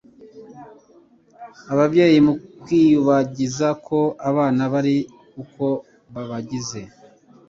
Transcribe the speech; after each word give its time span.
Ababyeyi 1.73 2.17
mu 2.27 2.33
kwiyibagiza 2.61 3.67
ko 3.87 3.99
abana 4.29 4.61
bari 4.73 4.95
uko 5.43 5.65
babagize, 6.13 6.81